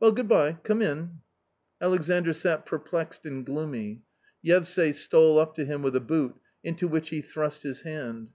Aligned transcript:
Well, 0.00 0.10
good 0.10 0.26
bye, 0.26 0.54
come 0.62 0.80
in." 0.80 1.18
Alexandr 1.82 2.32
sat 2.32 2.64
perplexed 2.64 3.26
and 3.26 3.44
gloomy. 3.44 4.00
Yevsay 4.42 4.92
stole 4.94 5.38
up 5.38 5.54
to 5.56 5.66
him 5.66 5.82
with 5.82 5.94
a 5.94 6.00
boot, 6.00 6.34
into 6.64 6.88
which 6.88 7.10
he 7.10 7.20
thrust 7.20 7.62
his 7.62 7.82
hand. 7.82 8.30